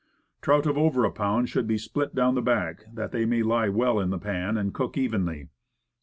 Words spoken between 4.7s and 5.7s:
cook evenly.